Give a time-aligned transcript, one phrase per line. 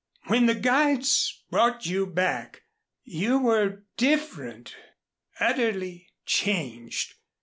[0.25, 2.63] When the guides brought you back
[3.03, 4.75] you were different,
[5.39, 7.13] utterly changed.